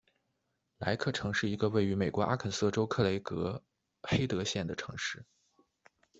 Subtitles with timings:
[0.79, 3.61] 莱克城是一个位于美国阿肯色州克雷格
[4.01, 5.23] 黑德县的城市。